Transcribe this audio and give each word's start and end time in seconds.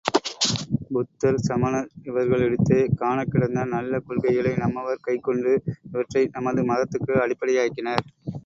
புத்தர், 0.87 1.37
சமணர் 1.39 1.91
இவர்களிடத்தே 2.03 2.79
காணக் 2.95 3.31
கிடந்த 3.31 3.65
நல்ல 3.67 3.99
கொள்கைகளை 3.99 4.55
நம்மவர் 4.55 5.05
கைக்கொண்டு, 5.07 5.53
இவற்றை 5.89 6.23
நமது 6.31 6.63
மதத்துக்கு 6.65 7.15
அடிப்படையாக்கினர். 7.21 8.05